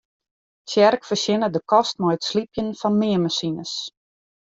[0.67, 3.73] Tsjerk fertsjinne de kost mei it slypjen fan meanmasines.